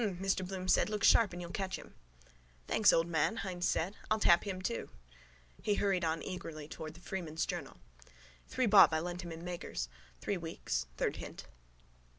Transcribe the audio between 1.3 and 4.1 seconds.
and you'll catch him. —Thanks, old man, Hynes said.